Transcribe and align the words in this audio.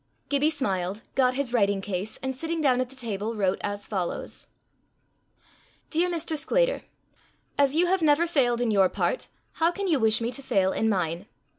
Gibbie 0.29 0.49
smiled, 0.49 1.03
got 1.13 1.35
his 1.35 1.53
writing 1.53 1.79
case, 1.79 2.17
and 2.23 2.35
sitting 2.35 2.59
down 2.59 2.81
at 2.81 2.89
the 2.89 2.95
table, 2.95 3.35
wrote 3.35 3.59
as 3.61 3.85
follows: 3.87 4.47
"Dear 5.91 6.09
Mr. 6.09 6.35
Sclater, 6.35 6.81
As 7.55 7.75
you 7.75 7.85
have 7.85 8.01
never 8.01 8.25
failed 8.25 8.61
in 8.61 8.71
your 8.71 8.89
part, 8.89 9.27
how 9.51 9.69
can 9.71 9.87
you 9.87 9.99
wish 9.99 10.19
me 10.19 10.31
to 10.31 10.41
fail 10.41 10.71
in 10.71 10.89
mine? 10.89 11.27